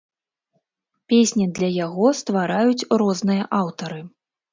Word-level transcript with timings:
Песні 1.11 1.45
для 1.59 1.69
яго 1.85 2.07
ствараюць 2.21 2.87
розныя 3.03 3.43
аўтары. 3.59 4.01